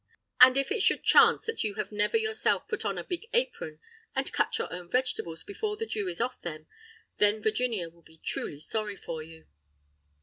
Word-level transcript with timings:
And 0.39 0.57
if 0.57 0.71
it 0.71 0.81
should 0.81 1.03
chance 1.03 1.45
that 1.45 1.63
you 1.63 1.75
have 1.75 1.91
never 1.91 2.17
yourself 2.17 2.67
put 2.67 2.83
on 2.83 2.97
a 2.97 3.03
big 3.03 3.27
apron, 3.33 3.79
and 4.15 4.33
cut 4.33 4.57
your 4.57 4.73
own 4.73 4.89
vegetables 4.89 5.43
before 5.43 5.77
the 5.77 5.85
dew 5.85 6.07
is 6.07 6.19
off 6.19 6.41
them, 6.41 6.65
then 7.19 7.39
Virginia 7.39 7.87
will 7.87 8.01
be 8.01 8.17
truly 8.17 8.59
sorry 8.59 8.95
for 8.95 9.21
you. 9.21 9.45